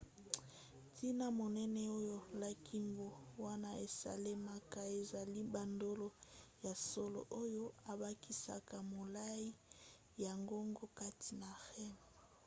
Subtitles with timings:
[0.89, 3.07] ntina monene oyo likambo
[3.43, 6.07] wana esalemaka ezali bandolo
[6.65, 9.45] ya solo oyo ebakisaka molai
[10.23, 11.95] ya ngonga kati na rem